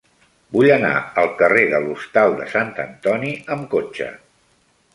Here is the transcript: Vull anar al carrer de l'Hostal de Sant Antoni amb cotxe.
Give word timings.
Vull 0.53 0.69
anar 0.75 0.93
al 1.23 1.29
carrer 1.41 1.65
de 1.73 1.81
l'Hostal 1.83 2.33
de 2.39 2.47
Sant 2.55 2.73
Antoni 2.85 3.35
amb 3.57 3.69
cotxe. 3.75 4.09